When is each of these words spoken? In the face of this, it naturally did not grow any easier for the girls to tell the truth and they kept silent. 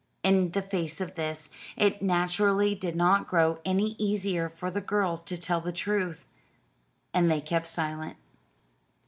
In 0.23 0.49
the 0.49 0.63
face 0.63 0.99
of 0.99 1.13
this, 1.13 1.51
it 1.77 2.01
naturally 2.01 2.73
did 2.73 2.95
not 2.95 3.27
grow 3.27 3.59
any 3.63 3.89
easier 3.99 4.49
for 4.49 4.71
the 4.71 4.81
girls 4.81 5.21
to 5.21 5.37
tell 5.39 5.61
the 5.61 5.71
truth 5.71 6.25
and 7.13 7.29
they 7.29 7.39
kept 7.39 7.67
silent. 7.67 8.17